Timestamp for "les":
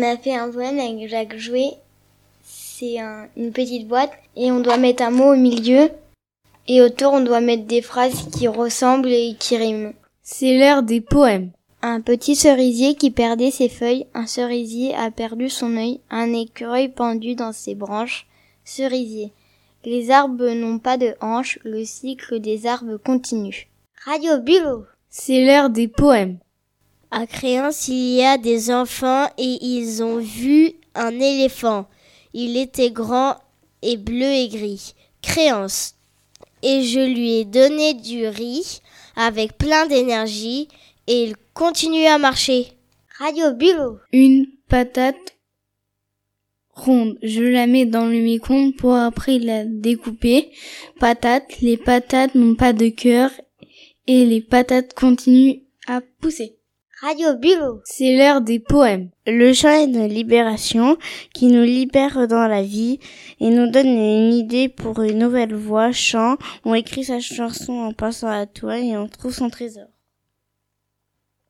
19.84-20.10, 51.60-51.76, 54.24-54.40